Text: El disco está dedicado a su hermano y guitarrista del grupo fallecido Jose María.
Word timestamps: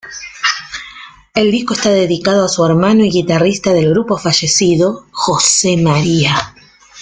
El 1.35 1.51
disco 1.51 1.75
está 1.75 1.91
dedicado 1.91 2.43
a 2.45 2.49
su 2.49 2.65
hermano 2.65 3.05
y 3.05 3.11
guitarrista 3.11 3.71
del 3.71 3.91
grupo 3.91 4.17
fallecido 4.17 5.05
Jose 5.11 5.77
María. 5.77 6.55